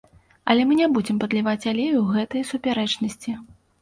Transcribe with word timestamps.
Але 0.53 0.63
мы 0.69 0.77
не 0.79 0.87
будзем 0.95 1.19
падліваць 1.23 1.67
алею 1.73 1.93
ў 1.99 2.05
гэтыя 2.23 2.49
супярэчнасці. 2.53 3.37